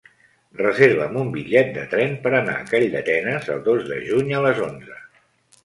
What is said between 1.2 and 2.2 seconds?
un bitllet de tren